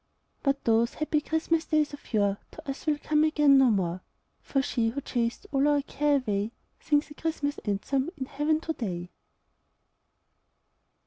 [0.41, 4.01] But those happy Christmas days of yore To us will come again no more;
[4.41, 8.73] For she who chased all our care away Sings a Christmas anthem in heaven to
[8.73, 9.11] day.